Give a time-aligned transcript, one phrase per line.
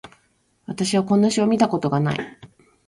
[0.65, 2.39] 私はこんな詩を見たことがない